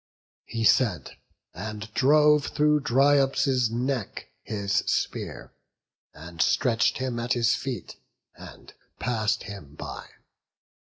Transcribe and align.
He 0.47 0.63
said, 0.63 1.11
and 1.53 1.93
drove 1.93 2.47
through 2.47 2.79
Dryops' 2.79 3.69
neck 3.69 4.29
his 4.41 4.77
spear, 4.87 5.53
And 6.11 6.41
stretch'd 6.41 6.97
him 6.97 7.19
at 7.19 7.33
his 7.33 7.53
feet, 7.53 7.97
and 8.33 8.73
pass'd 8.97 9.43
him 9.43 9.75
by. 9.75 10.07